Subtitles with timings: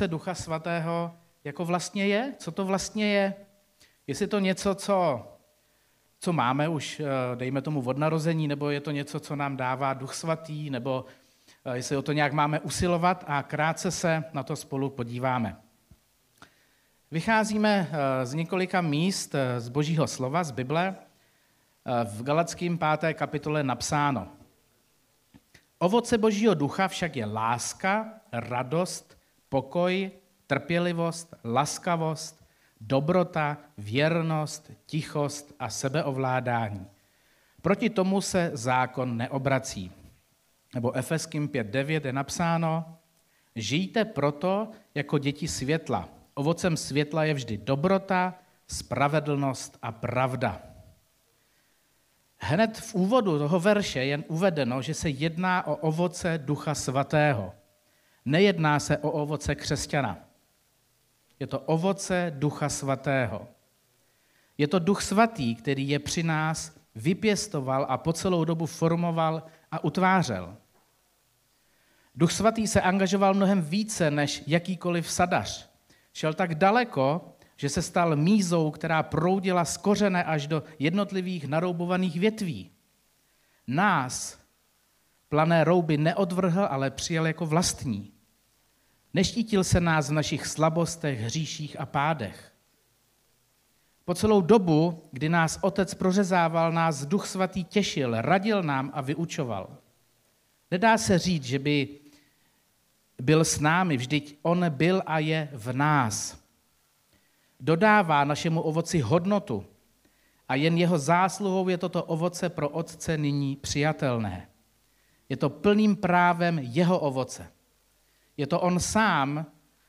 [0.00, 1.14] Ducha Svatého
[1.44, 2.34] jako vlastně je?
[2.38, 3.34] Co to vlastně je?
[4.06, 5.26] Jestli to něco, co,
[6.20, 9.94] co máme už, eh, dejme tomu, od narození, nebo je to něco, co nám dává
[9.94, 11.04] Duch Svatý, nebo
[11.64, 15.56] eh, jestli o to nějak máme usilovat a krátce se na to spolu podíváme.
[17.10, 20.96] Vycházíme eh, z několika míst z Božího slova, z Bible.
[22.04, 23.14] V Galackým 5.
[23.14, 24.28] kapitole napsáno.
[25.78, 29.18] Ovoce Božího ducha však je láska, radost,
[29.52, 30.10] pokoj,
[30.46, 32.44] trpělivost, laskavost,
[32.80, 36.86] dobrota, věrnost, tichost a sebeovládání.
[37.62, 39.92] Proti tomu se zákon neobrací.
[40.74, 42.96] Nebo Efeským 5.9 je napsáno,
[43.56, 46.08] žijte proto jako děti světla.
[46.34, 48.34] Ovocem světla je vždy dobrota,
[48.66, 50.62] spravedlnost a pravda.
[52.38, 57.61] Hned v úvodu toho verše je uvedeno, že se jedná o ovoce Ducha Svatého.
[58.24, 60.18] Nejedná se o ovoce křesťana.
[61.40, 63.48] Je to ovoce Ducha Svatého.
[64.58, 69.84] Je to Duch Svatý, který je při nás vypěstoval a po celou dobu formoval a
[69.84, 70.56] utvářel.
[72.14, 75.70] Duch Svatý se angažoval mnohem více než jakýkoliv sadař.
[76.12, 82.20] Šel tak daleko, že se stal mízou, která proudila z kořene až do jednotlivých naroubovaných
[82.20, 82.70] větví.
[83.66, 84.38] Nás,
[85.32, 88.12] plané rouby, neodvrhl, ale přijal jako vlastní.
[89.14, 92.52] Neštítil se nás v našich slabostech, hříších a pádech.
[94.04, 99.76] Po celou dobu, kdy nás otec prořezával, nás duch svatý těšil, radil nám a vyučoval.
[100.70, 101.88] Nedá se říct, že by
[103.22, 106.44] byl s námi, vždyť on byl a je v nás
[107.60, 109.64] dodává našemu ovoci hodnotu
[110.48, 114.51] a jen jeho zásluhou je toto ovoce pro otce nyní přijatelné.
[115.32, 117.48] Je to plným právem jeho ovoce.
[118.36, 119.48] Je to on sám,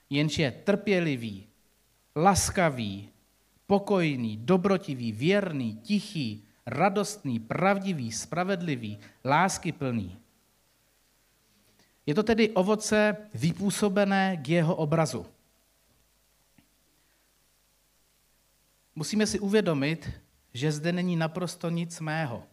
[0.10, 1.48] jenž je trpělivý,
[2.16, 3.10] laskavý,
[3.68, 10.16] pokojný, dobrotivý, věrný, tichý, radostný, pravdivý, spravedlivý, láskyplný.
[12.06, 15.26] Je to tedy ovoce vypůsobené k jeho obrazu.
[18.96, 20.10] Musíme si uvědomit,
[20.54, 22.44] že zde není naprosto nic mého.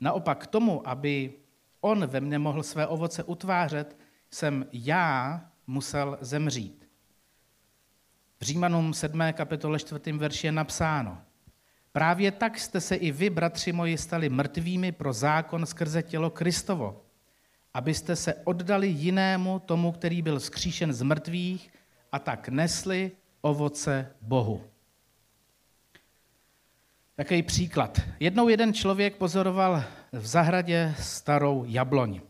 [0.00, 1.39] Naopak k tomu, aby
[1.80, 3.96] on ve mně mohl své ovoce utvářet,
[4.30, 6.88] jsem já musel zemřít.
[8.40, 9.20] V Římanům 7.
[9.32, 10.12] kapitole 4.
[10.12, 11.18] verši je napsáno.
[11.92, 17.02] Právě tak jste se i vy, bratři moji, stali mrtvými pro zákon skrze tělo Kristovo,
[17.74, 21.70] abyste se oddali jinému, tomu, který byl skříšen z mrtvých
[22.12, 24.64] a tak nesli ovoce Bohu.
[27.16, 28.00] Takový příklad.
[28.20, 32.20] Jednou jeden člověk pozoroval v zahradě starou jabloň.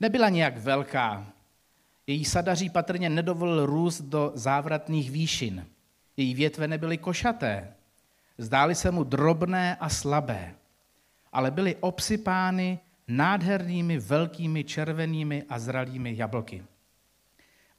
[0.00, 1.26] Nebyla nějak velká.
[2.06, 5.66] Její sadaří patrně nedovolil růst do závratných výšin.
[6.16, 7.74] Její větve nebyly košaté.
[8.38, 10.54] Zdály se mu drobné a slabé,
[11.32, 16.64] ale byly obsypány nádhernými velkými červenými a zralými jablky.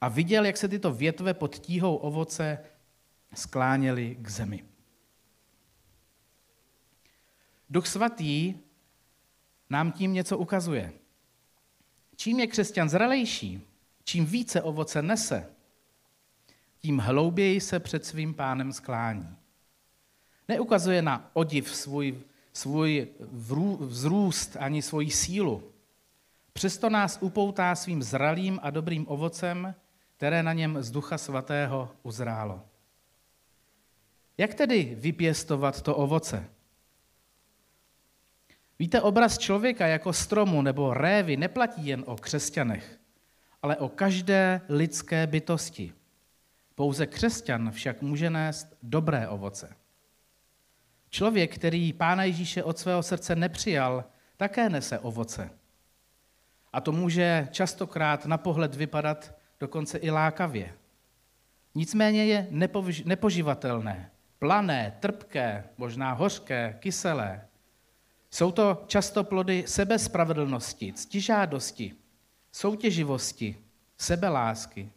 [0.00, 2.58] A viděl, jak se tyto větve pod tíhou ovoce
[3.34, 4.64] skláněly k zemi.
[7.70, 8.54] Duch svatý
[9.70, 10.92] nám tím něco ukazuje.
[12.16, 13.62] Čím je křesťan zralejší,
[14.04, 15.50] čím více ovoce nese,
[16.78, 19.36] tím hlouběji se před svým pánem sklání.
[20.48, 22.20] Neukazuje na odiv svůj,
[22.52, 23.08] svůj
[23.80, 25.72] vzrůst ani svoji sílu.
[26.52, 29.74] Přesto nás upoutá svým zralým a dobrým ovocem,
[30.16, 32.62] které na něm z Ducha Svatého uzrálo.
[34.38, 36.48] Jak tedy vypěstovat to ovoce?
[38.78, 42.98] Víte, obraz člověka jako stromu nebo révy neplatí jen o křesťanech,
[43.62, 45.92] ale o každé lidské bytosti.
[46.74, 49.76] Pouze křesťan však může nést dobré ovoce.
[51.10, 54.04] Člověk, který Pána Ježíše od svého srdce nepřijal,
[54.36, 55.50] také nese ovoce.
[56.72, 60.74] A to může častokrát na pohled vypadat dokonce i lákavě.
[61.74, 62.48] Nicméně je
[63.04, 67.48] nepoživatelné, plané, trpké, možná hořké, kyselé,
[68.34, 71.94] jsou to často plody sebespravedlnosti, ctižádosti,
[72.52, 73.56] soutěživosti,
[73.98, 74.92] sebelásky.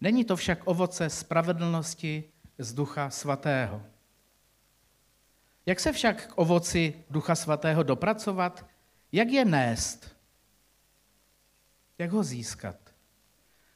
[0.00, 2.24] Není to však ovoce spravedlnosti
[2.58, 3.82] z Ducha Svatého.
[5.66, 8.66] Jak se však k ovoci Ducha Svatého dopracovat?
[9.12, 10.16] Jak je nést?
[11.98, 12.76] Jak ho získat?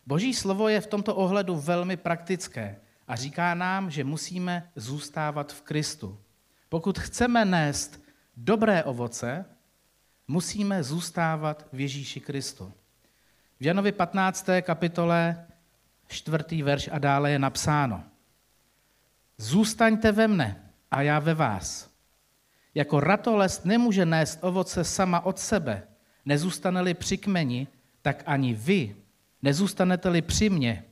[0.06, 5.62] Boží slovo je v tomto ohledu velmi praktické a říká nám, že musíme zůstávat v
[5.62, 6.18] Kristu.
[6.68, 8.01] Pokud chceme nést
[8.36, 9.44] dobré ovoce,
[10.28, 12.72] musíme zůstávat v Ježíši Kristu.
[13.60, 14.46] V Janovi 15.
[14.62, 15.46] kapitole
[16.08, 18.04] čtvrtý verš a dále je napsáno.
[19.38, 21.90] Zůstaňte ve mne a já ve vás.
[22.74, 25.82] Jako ratolest nemůže nést ovoce sama od sebe,
[26.24, 27.68] nezůstane-li při kmeni,
[28.02, 28.96] tak ani vy
[29.42, 30.84] nezůstanete-li při mně.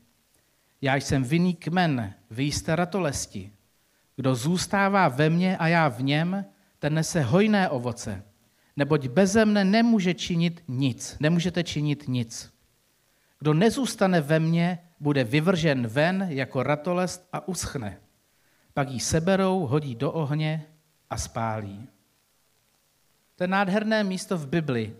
[0.81, 3.53] Já jsem vinný kmen, vy jste ratolesti.
[4.17, 6.45] Kdo zůstává ve mně a já v něm,
[6.81, 8.25] ten nese hojné ovoce,
[8.77, 12.53] neboť beze mne nemůže činit nic, nemůžete činit nic.
[13.39, 18.01] Kdo nezůstane ve mně, bude vyvržen ven jako ratolest a uschne.
[18.75, 20.67] Pak ji seberou, hodí do ohně
[21.11, 21.89] a spálí.
[23.37, 24.97] To je nádherné místo v Bibli.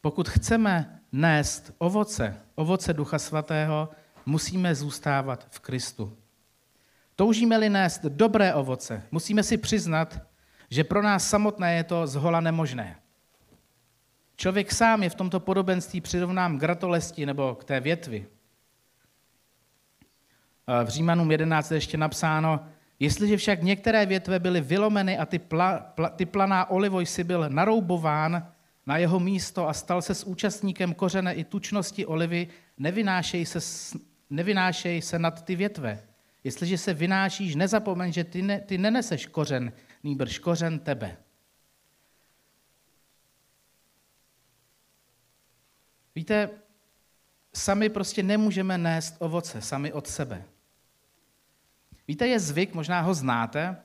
[0.00, 3.88] Pokud chceme nést ovoce, ovoce Ducha Svatého,
[4.26, 6.16] musíme zůstávat v Kristu.
[7.16, 10.20] Toužíme-li nést dobré ovoce, musíme si přiznat,
[10.70, 12.96] že pro nás samotné je to zhola nemožné.
[14.36, 18.26] Člověk sám je v tomto podobenství přirovnám k ratolesti nebo k té větvi.
[20.84, 22.66] V Římanům 11 je ještě napsáno,
[22.98, 27.46] jestliže však některé větve byly vylomeny a ty, pla, pla, ty planá olivoj si byl
[27.48, 28.48] naroubován
[28.86, 33.58] na jeho místo a stal se s účastníkem kořene i tučnosti olivy, nevynášej se,
[34.30, 36.02] nevynášej se nad ty větve.
[36.44, 41.16] Jestliže se vynášíš, nezapomeň, že ty, ne, ty neneseš kořen, nýbrž kořen tebe.
[46.14, 46.50] Víte,
[47.54, 50.44] sami prostě nemůžeme nést ovoce, sami od sebe.
[52.08, 53.76] Víte, je zvyk, možná ho znáte,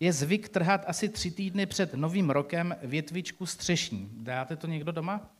[0.00, 4.10] je zvyk trhat asi tři týdny před novým rokem větvičku střešní.
[4.12, 5.30] Dáte to někdo doma?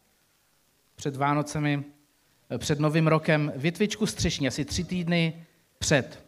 [0.94, 1.84] Před Vánocemi,
[2.58, 5.46] před novým rokem větvičku střešní, asi tři týdny
[5.78, 6.25] před.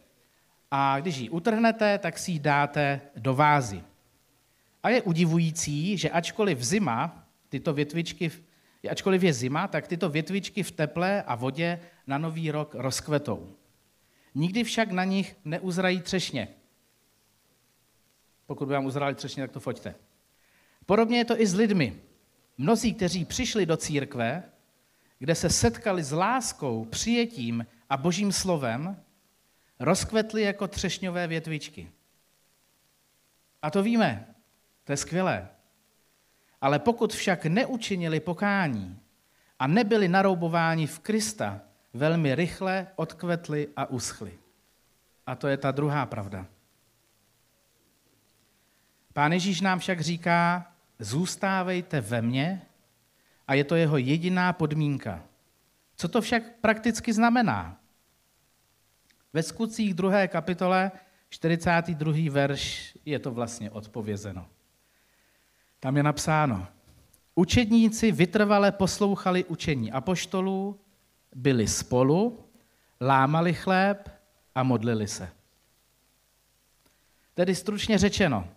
[0.71, 3.83] A když ji utrhnete, tak si ji dáte do vázy.
[4.83, 8.31] A je udivující, že ačkoliv zima, tyto větvičky,
[8.91, 13.55] ačkoliv je zima, tak tyto větvičky v teple a vodě na nový rok rozkvetou.
[14.35, 16.47] Nikdy však na nich neuzrají třešně.
[18.45, 19.95] Pokud by vám uzrali třešně, tak to foťte.
[20.85, 21.95] Podobně je to i s lidmi.
[22.57, 24.43] Mnozí, kteří přišli do církve,
[25.19, 28.97] kde se setkali s láskou, přijetím a božím slovem,
[29.79, 31.91] rozkvetly jako třešňové větvičky.
[33.61, 34.35] A to víme,
[34.83, 35.47] to je skvělé.
[36.61, 38.99] Ale pokud však neučinili pokání
[39.59, 41.61] a nebyli naroubováni v Krista,
[41.93, 44.39] velmi rychle odkvetli a uschli.
[45.27, 46.45] A to je ta druhá pravda.
[49.13, 52.61] Pán Ježíš nám však říká, zůstávejte ve mně
[53.47, 55.23] a je to jeho jediná podmínka.
[55.95, 57.78] Co to však prakticky znamená?
[59.33, 60.91] Ve skutcích druhé kapitole,
[61.29, 62.13] 42.
[62.31, 64.45] verš, je to vlastně odpovězeno.
[65.79, 66.67] Tam je napsáno,
[67.35, 70.79] učedníci vytrvale poslouchali učení apoštolů,
[71.35, 72.45] byli spolu,
[73.01, 74.09] lámali chléb
[74.55, 75.29] a modlili se.
[77.33, 78.47] Tedy stručně řečeno,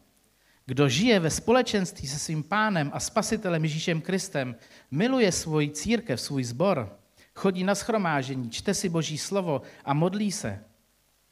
[0.67, 4.57] kdo žije ve společenství se svým pánem a spasitelem Ježíšem Kristem,
[4.91, 6.99] miluje svoji církev, svůj sbor,
[7.35, 10.65] chodí na schromážení, čte si boží slovo a modlí se,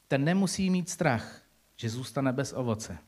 [0.09, 1.43] ten nemusí mít strach,
[1.77, 2.99] že zůstane bez ovoce.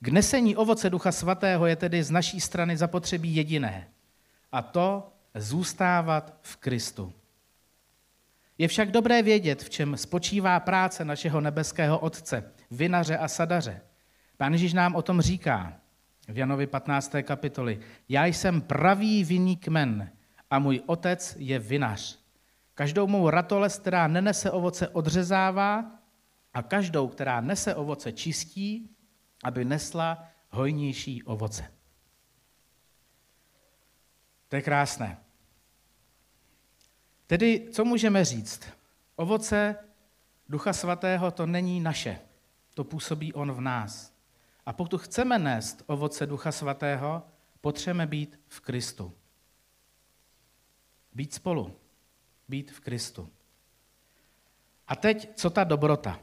[0.00, 3.88] K nesení ovoce Ducha Svatého je tedy z naší strany zapotřebí jediné,
[4.52, 7.12] a to zůstávat v Kristu.
[8.58, 13.80] Je však dobré vědět, v čem spočívá práce našeho nebeského Otce, vinaře a sadaře.
[14.36, 15.80] Pán Ježíš nám o tom říká
[16.28, 17.12] v Janovi 15.
[17.22, 17.80] kapitoli.
[18.08, 20.10] Já jsem pravý vinný kmen
[20.50, 22.18] a můj otec je vinař.
[22.74, 25.98] Každou mou ratolest, která nenese ovoce, odřezává
[26.54, 28.90] a každou, která nese ovoce, čistí,
[29.44, 31.72] aby nesla hojnější ovoce.
[34.48, 35.18] To je krásné.
[37.26, 38.62] Tedy, co můžeme říct?
[39.16, 39.76] Ovoce
[40.48, 42.20] Ducha Svatého to není naše,
[42.74, 44.12] to působí On v nás.
[44.66, 47.22] A pokud chceme nést ovoce Ducha Svatého,
[47.60, 49.12] potřebujeme být v Kristu.
[51.16, 51.76] Být spolu,
[52.48, 53.28] být v Kristu.
[54.88, 56.20] A teď, co ta dobrota?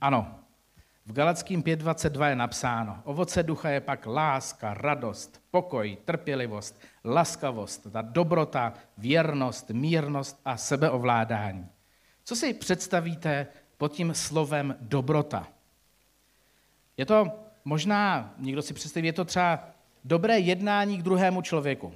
[0.00, 0.40] Ano,
[1.06, 8.02] v Galackým 5.22 je napsáno, ovoce ducha je pak láska, radost, pokoj, trpělivost, laskavost, ta
[8.02, 11.68] dobrota, věrnost, mírnost a sebeovládání.
[12.24, 13.46] Co si představíte
[13.76, 15.48] pod tím slovem dobrota?
[16.96, 17.26] Je to
[17.64, 19.68] možná, někdo si představí, je to třeba
[20.04, 21.94] dobré jednání k druhému člověku.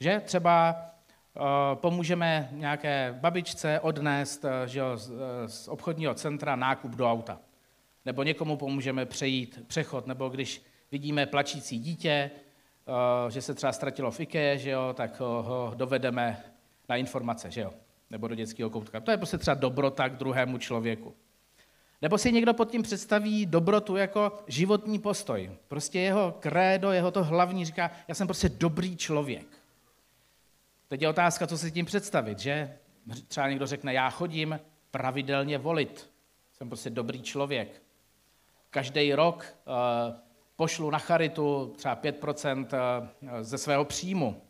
[0.00, 0.76] Že třeba
[1.34, 1.42] uh,
[1.74, 7.38] pomůžeme nějaké babičce odnést uh, že jo, z, uh, z obchodního centra nákup do auta
[8.06, 10.62] nebo někomu pomůžeme přejít přechod, nebo když
[10.92, 12.30] vidíme plačící dítě,
[13.26, 16.44] eh, že se třeba ztratilo v IKEA, že jo, tak ho dovedeme
[16.88, 17.72] na informace, že jo,
[18.10, 19.00] nebo do dětského koutka.
[19.00, 21.14] To je prostě třeba dobrota k druhému člověku.
[22.02, 25.50] Nebo si někdo pod tím představí dobrotu jako životní postoj.
[25.68, 29.46] Prostě jeho krédo, jeho to hlavní říká, já jsem prostě dobrý člověk.
[30.88, 32.78] Teď je otázka, co si tím představit, že?
[33.28, 36.10] Třeba někdo řekne, já chodím pravidelně volit.
[36.52, 37.82] Jsem prostě dobrý člověk.
[38.70, 40.16] Každý rok uh,
[40.56, 44.42] pošlu na charitu třeba 5% eh, ze svého příjmu.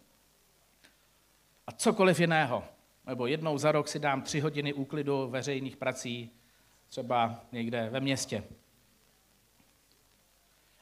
[1.67, 2.65] A cokoliv jiného.
[3.07, 6.31] Nebo jednou za rok si dám tři hodiny úklidu veřejných prací,
[6.89, 8.45] třeba někde ve městě.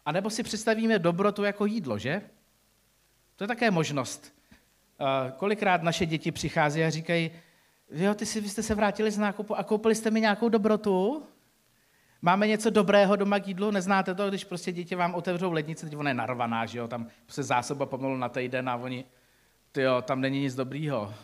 [0.04, 2.23] A nebo si představíme dobrotu jako jídlo, že?
[3.37, 4.34] To je také možnost.
[5.36, 7.30] Kolikrát naše děti přichází a říkají,
[7.90, 11.26] jo, ty si, vy jste se vrátili z nákupu a koupili jste mi nějakou dobrotu?
[12.22, 13.70] Máme něco dobrého doma k jídlu?
[13.70, 17.06] Neznáte to, když prostě děti vám otevřou lednici, teď ona je narvaná, že jo, tam
[17.28, 19.04] se zásoba pomalu na týden a oni,
[19.72, 21.14] ty jo, tam není nic dobrýho.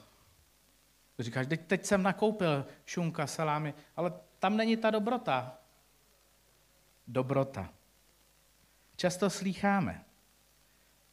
[1.19, 5.59] Říkáš, teď, teď jsem nakoupil šunka, salámy, ale tam není ta dobrota.
[7.09, 7.69] Dobrota.
[8.97, 10.05] Často slýcháme.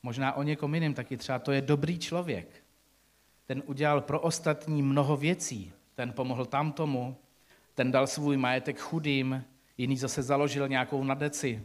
[0.08, 2.64] Možná o někom jiném taky třeba to je dobrý člověk.
[3.46, 5.74] Ten udělal pro ostatní mnoho věcí.
[5.96, 7.18] Ten pomohl tamtomu,
[7.74, 9.44] ten dal svůj majetek chudým,
[9.78, 11.64] jiný zase založil nějakou nadeci.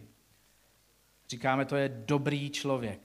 [1.29, 3.01] Říkáme, to je dobrý člověk.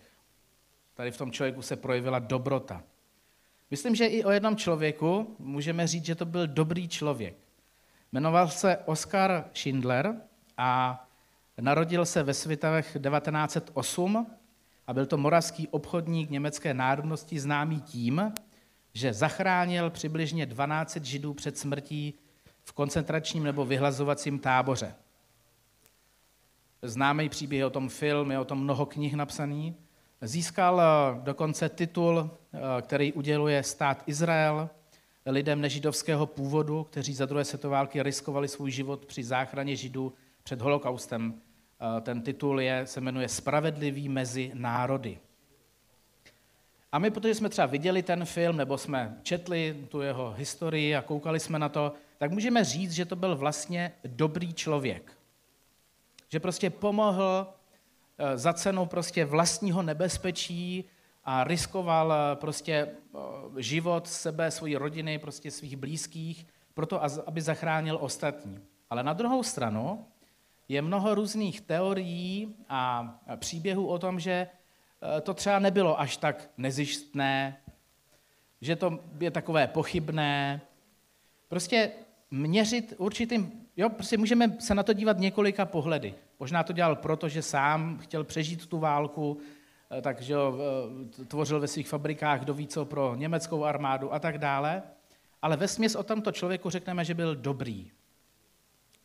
[0.94, 2.84] Tady v tom člověku se projevila dobrota.
[3.72, 7.36] Myslím, že i o jednom člověku můžeme říct, že to byl dobrý člověk.
[8.12, 10.15] Jmenoval se Oskar Schindler
[10.58, 11.03] a
[11.62, 14.37] narodil se ve Svitavech 1908
[14.88, 18.34] a byl to moravský obchodník německé národnosti známý tím,
[18.94, 22.13] že zachránil přibližně 12 židů před smrtí
[22.63, 24.96] v koncentračním nebo vyhlazovacím táboře.
[26.82, 29.75] Známý příběh je o tom film, je o tom mnoho knih napsaný.
[30.22, 34.70] Získal eh, dokonce titul, eh, který uděluje stát Izrael
[35.25, 40.13] lidem nežidovského původu, kteří za druhé světové války riskovali svůj život při záchraně židů
[40.44, 41.41] před holokaustem.
[41.79, 45.19] Eh, ten titul je, se jmenuje Spravedlivý mezi národy.
[46.91, 51.01] A my, protože jsme třeba viděli ten film, nebo jsme četli tu jeho historii a
[51.01, 55.17] koukali jsme na to, tak můžeme říct, že to byl vlastně dobrý člověk.
[56.29, 57.48] Že prostě pomohl
[58.17, 60.86] eh, za cenu prostě vlastního nebezpečí
[61.24, 62.88] a riskoval eh, prostě
[63.57, 68.60] život sebe, svojí rodiny, prostě svých blízkých, proto aby zachránil ostatní.
[68.89, 70.05] Ale na druhou stranu
[70.69, 74.47] je mnoho různých teorií a příběhů o tom, že
[75.21, 77.57] to třeba nebylo až tak nezištné,
[78.62, 80.62] že to je takové pochybné.
[81.47, 81.91] Prostě
[82.31, 86.13] měřit určitým, jo, prostě můžeme se na to dívat několika pohledy.
[86.39, 89.38] Možná to dělal proto, že sám chtěl přežít tu válku,
[89.91, 94.83] eh, takže eh, tvořil ve svých fabrikách do víco pro německou armádu a tak dále.
[95.41, 97.91] Ale ve směs o tomto člověku řekneme, že byl dobrý.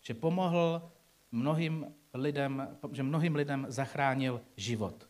[0.02, 0.90] Že pomohl
[1.32, 5.08] mnohým lidem, že mnohým lidem zachránil život.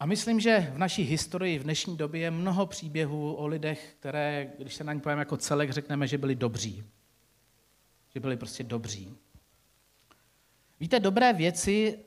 [0.00, 4.52] A myslím, že v naší historii v dnešní době je mnoho příběhů o lidech, které,
[4.58, 6.84] když se na ně pojeme jako celek, řekneme, že byli dobří.
[8.14, 9.16] Že byli prostě dobří.
[10.80, 11.98] Víte, dobré věci,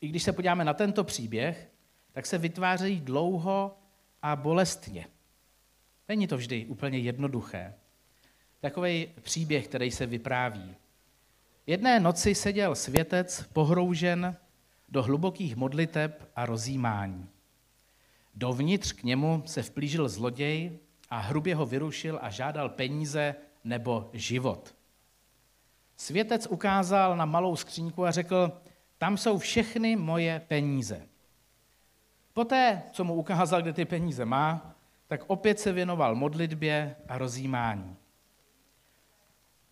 [0.00, 1.70] i když se podíváme na tento příběh,
[2.12, 3.78] tak se vytvářejí dlouho
[4.22, 5.06] a bolestně.
[6.08, 7.74] Není to vždy úplně jednoduché.
[8.60, 10.74] Takový příběh, který se vypráví.
[11.66, 14.36] Jedné noci seděl světec pohroužen
[14.88, 17.28] do hlubokých modliteb a rozjímání.
[18.34, 20.78] Dovnitř k němu se vplížil zloděj
[21.10, 23.34] a hrubě ho vyrušil a žádal peníze
[23.64, 24.74] nebo život.
[25.96, 28.52] Světec ukázal na malou skříňku a řekl,
[28.98, 31.08] tam jsou všechny moje peníze.
[32.32, 34.74] Poté, co mu ukázal, kde ty peníze má,
[35.06, 37.96] tak opět se věnoval modlitbě a rozjímání.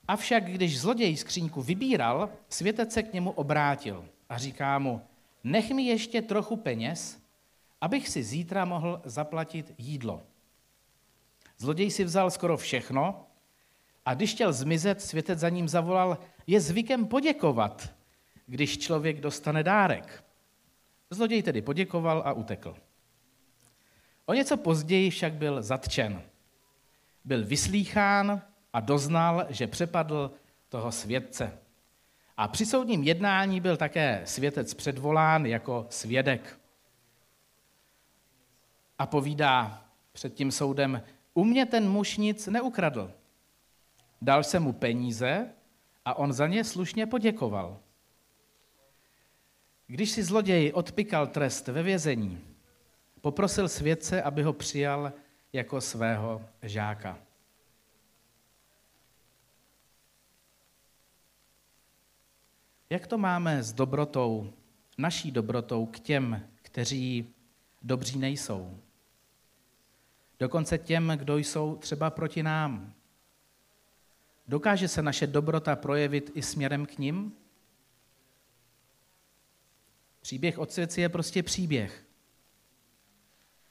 [0.08, 5.00] Avšak když zloděj skříňku vybíral, světec se k němu obrátil a říká mu,
[5.44, 7.22] nech mi ještě trochu peněz,
[7.80, 10.22] abych si zítra mohl zaplatit jídlo.
[11.58, 13.26] Zloděj si vzal skoro všechno
[14.04, 17.94] a když chtěl zmizet, světec za ním zavolal, je zvykem poděkovat,
[18.46, 20.24] když člověk dostane dárek.
[21.10, 22.76] Zloděj tedy poděkoval a utekl.
[24.26, 26.22] O něco později však byl zatčen.
[27.24, 28.42] Byl vyslýchán
[28.74, 30.30] a doznal, že přepadl
[30.68, 31.58] toho světce.
[32.36, 36.58] A při soudním jednání byl také světec předvolán jako svědek.
[38.98, 41.02] A povídá před tím soudem,
[41.34, 43.12] u mě ten muž nic neukradl.
[44.22, 45.48] Dal jsem mu peníze
[46.04, 47.78] a on za ně slušně poděkoval.
[49.86, 52.44] Když si zloděj odpikal trest ve vězení,
[53.20, 55.12] poprosil svědce, aby ho přijal
[55.52, 57.18] jako svého žáka.
[62.94, 64.52] Jak to máme s dobrotou,
[64.98, 67.34] naší dobrotou k těm, kteří
[67.82, 68.78] dobří nejsou?
[70.38, 72.92] Dokonce těm, kdo jsou třeba proti nám.
[74.48, 77.32] Dokáže se naše dobrota projevit i směrem k ním?
[80.20, 82.04] Příběh od svěci je prostě příběh.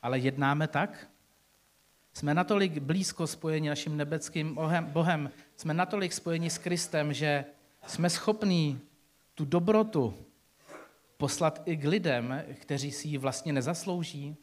[0.02, 1.10] Ale jednáme tak?
[2.14, 7.46] Jsme natolik blízko spojeni naším nebeckým Bohem, jsme natolik spojeni s Kristem, že
[7.88, 8.82] jsme schopní
[9.36, 10.26] tu dobrotu
[11.18, 14.38] poslat i k lidem, kteří si ji vlastně nezaslouží?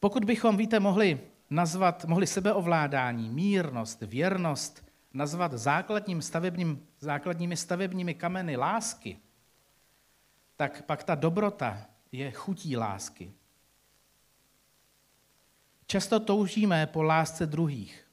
[0.00, 1.20] Pokud bychom, víte, mohli
[1.50, 9.18] nazvat, mohli sebeovládání, mírnost, věrnost nazvat základním stavebním, základními stavebními kameny lásky,
[10.56, 13.32] tak pak ta dobrota je chutí lásky.
[15.86, 18.09] Často toužíme po lásce druhých,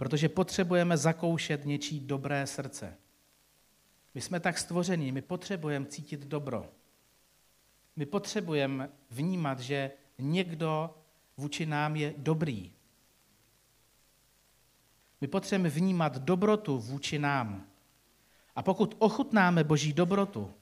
[0.00, 2.96] protože potřebujeme zakoušet něčí dobré srdce.
[4.14, 6.68] My jsme tak stvoření, my potřebujeme cítit dobro.
[7.96, 10.94] My potřebujeme vnímat, že někdo
[11.36, 12.72] vůči nám je dobrý.
[15.20, 17.66] My potřebujeme vnímat dobrotu vůči nám.
[18.56, 20.54] A pokud ochutnáme Boží dobrotu,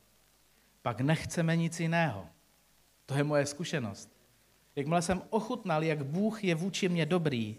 [0.83, 2.27] pak nechceme nic jiného.
[3.07, 4.17] To je moje zkušenost.
[4.77, 7.57] Jakmile jsem ochutnal, jak Bůh je vůči mě dobrý,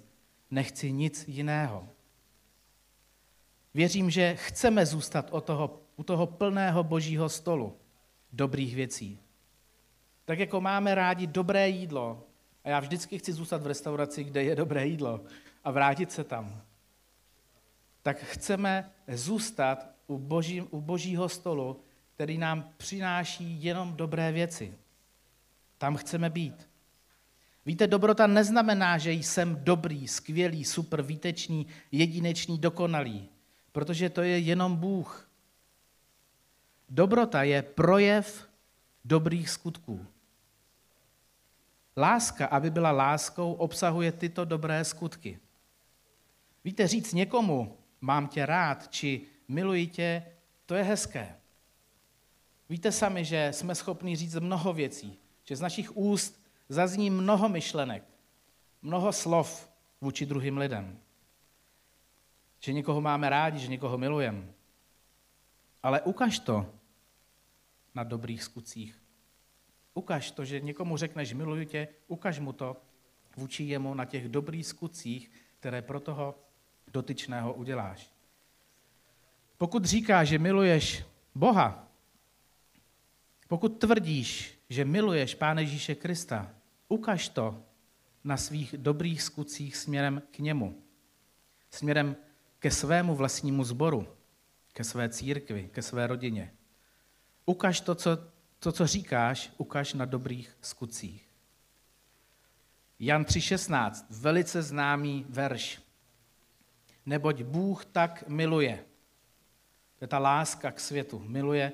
[0.52, 1.88] nechci nic jiného.
[3.74, 7.78] Věřím, že chceme zůstat o toho, u toho plného božího stolu
[8.34, 9.20] dobrých věcí.
[10.26, 12.24] Tak jako máme rádi dobré jídlo,
[12.64, 15.22] a já vždycky chci zůstat v restauraci, kde je dobré jídlo
[15.64, 16.62] a vrátit se tam,
[18.02, 21.84] tak chceme zůstat u, boží, u božího stolu,
[22.16, 24.78] který nám přináší jenom dobré věci.
[25.78, 26.69] Tam chceme být.
[27.70, 33.30] Víte, dobrota neznamená, že jsem dobrý, skvělý, super, výtečný, jedinečný, dokonalý,
[33.72, 35.30] protože to je jenom Bůh.
[36.90, 38.50] Dobrota je projev
[39.06, 40.06] dobrých skutků.
[41.98, 45.40] Láska, aby byla láskou, obsahuje tyto dobré skutky.
[46.64, 50.26] Víte, říct někomu, mám tě rád, či miluji tě,
[50.66, 51.36] to je hezké.
[52.70, 56.39] Víte sami, že jsme schopni říct mnoho věcí, že z našich úst
[56.70, 58.04] zazní mnoho myšlenek,
[58.82, 59.70] mnoho slov
[60.02, 61.00] vůči druhým lidem.
[62.60, 64.54] Že někoho máme rádi, že někoho milujeme.
[65.84, 66.66] Ale ukaž to
[67.96, 69.02] na dobrých skutcích.
[69.94, 72.78] Ukaž to, že někomu řekneš miluji tě, ukaž mu to
[73.38, 76.36] vůči jemu na těch dobrých skutcích, které pro toho
[76.88, 78.10] dotyčného uděláš.
[79.58, 81.06] Pokud říkáš, že miluješ
[81.36, 81.88] Boha,
[83.48, 86.56] pokud tvrdíš, že miluješ Pána Ježíše Krista,
[86.90, 87.64] ukaž to
[88.24, 90.84] na svých dobrých skutcích směrem k němu.
[91.72, 92.16] Směrem
[92.60, 94.08] ke svému vlastnímu sboru,
[94.74, 96.54] ke své církvi, ke své rodině.
[97.46, 98.18] Ukaž to, co,
[98.60, 101.30] to, co říkáš, ukaž na dobrých skutcích.
[103.00, 105.82] Jan 3.16, velice známý verš.
[107.06, 108.86] Neboť Bůh tak miluje.
[110.00, 111.20] To je ta láska k světu.
[111.20, 111.72] Miluje,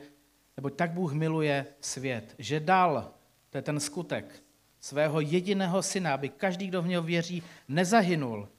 [0.58, 3.14] neboť tak Bůh miluje svět, že dal,
[3.50, 4.44] to je ten skutek,
[4.86, 8.50] svého jediného syna, aby každý, kdo v něho věří, nezahynul.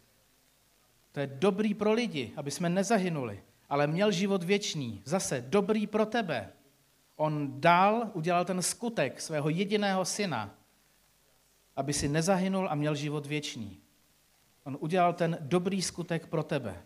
[1.13, 5.03] To je dobrý pro lidi, aby jsme nezahynuli, ale měl život věčný.
[5.05, 6.49] Zase dobrý pro tebe.
[7.17, 10.55] On dal, udělal ten skutek svého jediného syna,
[11.77, 13.79] aby si nezahynul a měl život věčný.
[14.65, 16.83] On udělal ten dobrý skutek pro tebe.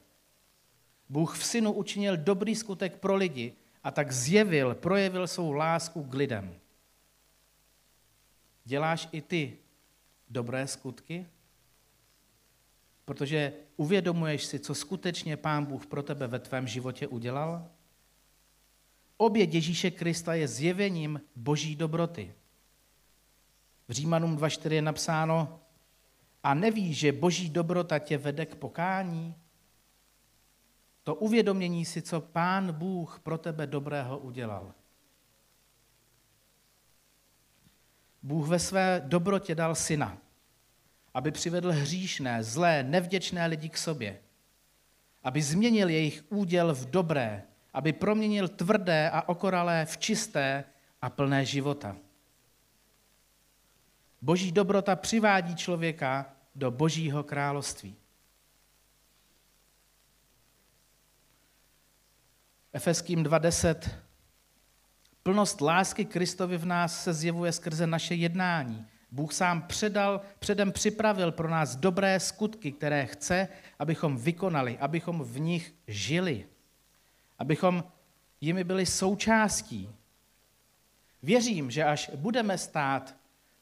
[1.08, 3.52] Bůh v synu učinil dobrý skutek pro lidi
[3.84, 6.59] a tak zjevil, projevil svou lásku k lidem.
[8.64, 9.58] Děláš i ty
[10.28, 11.26] dobré skutky?
[13.04, 17.68] Protože uvědomuješ si, co skutečně Pán Bůh pro tebe ve tvém životě udělal?
[19.16, 22.34] Obě Ježíše Krista je zjevením boží dobroty.
[23.88, 25.60] V Římanům 2.4 je napsáno,
[26.42, 29.34] a nevíš, že boží dobrota tě vede k pokání?
[31.02, 34.74] To uvědomění si, co Pán Bůh pro tebe dobrého udělal.
[38.22, 40.18] Bůh ve své dobrotě dal syna,
[41.14, 44.20] aby přivedl hříšné, zlé, nevděčné lidi k sobě,
[45.22, 50.64] aby změnil jejich úděl v dobré, aby proměnil tvrdé a okoralé v čisté
[51.02, 51.96] a plné života.
[54.22, 57.96] Boží dobrota přivádí člověka do Božího království.
[62.72, 63.90] Efeským 2.10.
[65.22, 68.86] Plnost lásky Kristovi v nás se zjevuje skrze naše jednání.
[69.10, 75.40] Bůh sám předal, předem připravil pro nás dobré skutky, které chce, abychom vykonali, abychom v
[75.40, 76.46] nich žili,
[77.38, 77.84] abychom
[78.40, 79.90] jimi byli součástí.
[81.22, 83.16] Věřím, že až budeme stát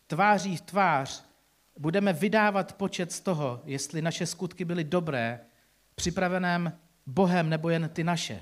[0.07, 1.25] tváří v tvář,
[1.79, 5.40] budeme vydávat počet z toho, jestli naše skutky byly dobré,
[5.94, 6.73] připraveném
[7.07, 8.40] Bohem nebo jen ty naše.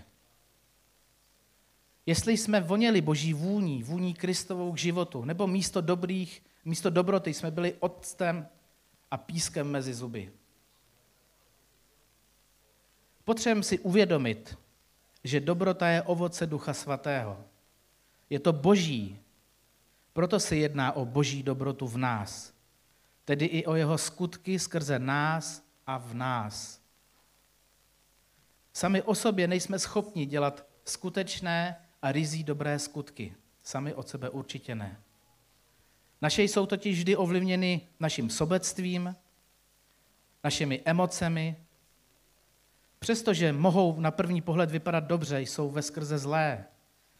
[2.06, 7.50] Jestli jsme voněli boží vůní, vůní Kristovou k životu, nebo místo dobrých, místo dobroty jsme
[7.50, 8.48] byli octem
[9.10, 10.32] a pískem mezi zuby.
[13.24, 14.58] Potřebujeme si uvědomit,
[15.24, 17.44] že dobrota je ovoce Ducha Svatého.
[18.30, 19.18] Je to boží.
[20.12, 22.52] Proto se jedná o boží dobrotu v nás.
[23.24, 26.80] Tedy i o jeho skutky skrze nás a v nás.
[28.72, 33.34] Sami o sobě nejsme schopni dělat skutečné a rizí dobré skutky.
[33.62, 34.96] Sami od sebe určitě ne.
[36.22, 39.16] Naše jsou totiž vždy ovlivněny naším sobectvím,
[40.44, 41.56] našimi emocemi,
[42.98, 46.64] přestože mohou na první pohled vypadat dobře, jsou ve skrze zlé,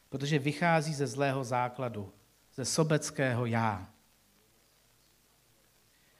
[0.08, 2.12] protože vychází ze zlého základu,
[2.54, 3.90] ze sobeckého já.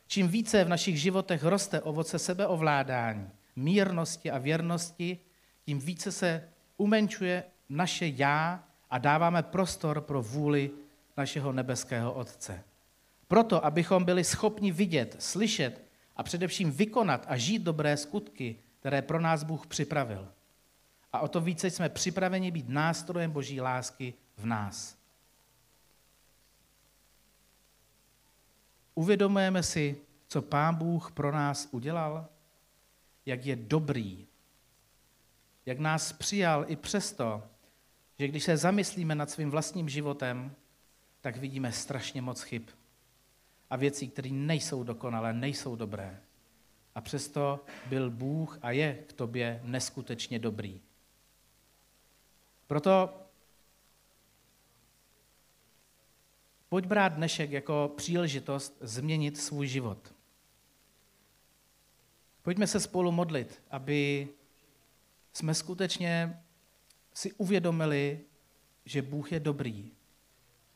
[0.06, 5.18] Čím více v našich životech roste ovoce sebeovládání, mírnosti a věrnosti,
[5.64, 10.70] tím více se umenčuje naše já a dáváme prostor pro vůli
[11.16, 12.64] našeho nebeského Otce.
[13.28, 15.82] Proto, abychom byli schopni vidět, slyšet
[16.16, 20.28] a především vykonat a žít dobré skutky, které pro nás Bůh připravil.
[21.12, 24.96] A o to více jsme připraveni být nástrojem Boží lásky v nás.
[28.94, 32.26] Uvědomujeme si, co Pán Bůh pro nás udělal?
[33.26, 34.26] Jak je dobrý.
[35.66, 37.42] Jak nás přijal i přesto,
[38.18, 40.54] že když se zamyslíme nad svým vlastním životem,
[41.20, 42.62] tak vidíme strašně moc chyb
[43.70, 46.20] a věcí, které nejsou dokonalé, nejsou dobré.
[46.94, 50.80] A přesto byl Bůh a je k tobě neskutečně dobrý.
[52.66, 53.20] Proto
[56.68, 60.14] pojď brát dnešek jako příležitost změnit svůj život.
[62.42, 64.28] Pojďme se spolu modlit, aby
[65.32, 66.42] jsme skutečně
[67.16, 68.20] si uvědomili,
[68.84, 69.92] že Bůh je dobrý.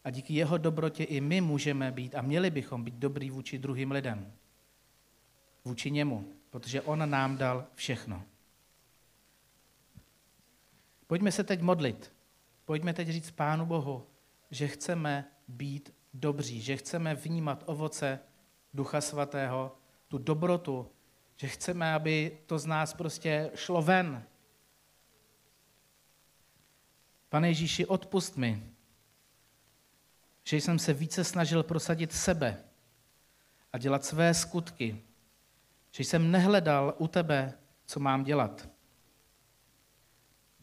[0.04, 3.90] A díky jeho dobrotě i my můžeme být a měli bychom být dobrý vůči druhým
[3.90, 4.32] lidem.
[5.64, 8.22] Vůči němu, protože on nám dal všechno.
[11.06, 12.12] Pojďme se teď modlit.
[12.64, 14.06] Pojďme teď říct Pánu Bohu,
[14.50, 18.20] že chceme být dobří, že chceme vnímat ovoce
[18.74, 19.76] Ducha Svatého,
[20.08, 20.90] tu dobrotu,
[21.36, 24.24] že chceme, aby to z nás prostě šlo ven,
[27.30, 28.62] Pane Ježíši, odpust mi,
[30.44, 32.64] že jsem se více snažil prosadit sebe
[33.72, 35.02] a dělat své skutky,
[35.90, 37.52] že jsem nehledal u tebe,
[37.86, 38.68] co mám dělat.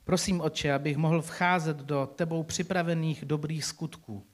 [0.04, 4.26] Prosím, Otče, abych mohl vcházet do tebou připravených dobrých skutků.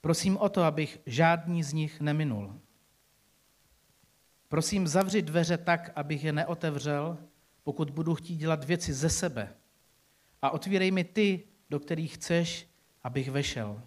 [0.00, 2.60] Prosím o to, abych žádný z nich neminul.
[4.48, 7.18] Prosím, zavři dveře tak, abych je neotevřel,
[7.62, 9.54] pokud budu chtít dělat věci ze sebe,
[10.44, 12.68] a otvírej mi ty, do kterých chceš,
[13.02, 13.82] abych vešel.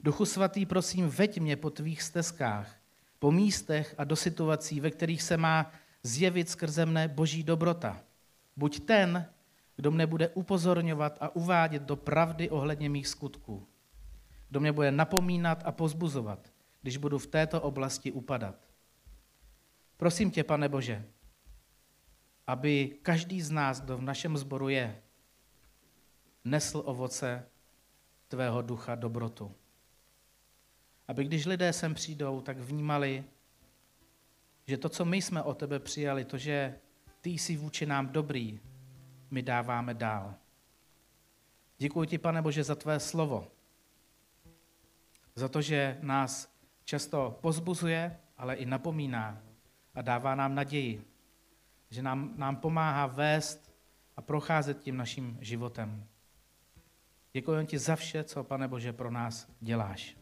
[0.00, 2.76] Duchu svatý, prosím, veď mě po tvých stezkách,
[3.18, 5.72] po místech a do situací, ve kterých se má
[6.02, 8.02] zjevit skrze mne boží dobrota.
[8.56, 9.26] Buď ten,
[9.76, 13.66] kdo mne bude upozorňovat a uvádět do pravdy ohledně mých skutků.
[14.48, 18.56] Kdo mě bude napomínat a pozbuzovat, když budu v této oblasti upadat.
[19.96, 21.04] Prosím tě, pane Bože,
[22.50, 25.02] aby každý z nás, kdo v našem sboru je,
[26.44, 27.46] nesl ovoce
[28.28, 29.54] tvého ducha dobrotu.
[31.08, 33.24] Aby když lidé sem přijdou, tak vnímali,
[34.66, 36.78] že to, co my jsme o tebe přijali, to, že
[37.20, 38.60] ty jsi vůči nám dobrý,
[39.30, 40.34] my dáváme dál.
[41.78, 43.46] Děkuji ti, pane Bože, za tvé slovo.
[45.34, 46.50] Za to, že nás
[46.84, 49.42] často pozbuzuje, ale i napomíná
[49.94, 51.09] a dává nám naději
[51.90, 53.74] že nám, nám pomáhá vést
[54.16, 56.06] a procházet tím naším životem.
[57.32, 60.16] Děkuji ti za vše, co, pane Bože, pro nás děláš.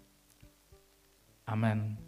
[1.46, 2.07] Amen.